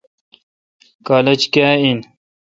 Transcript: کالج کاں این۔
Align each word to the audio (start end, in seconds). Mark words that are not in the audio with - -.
کالج 1.07 1.41
کاں 1.53 1.75
این۔ 1.83 1.99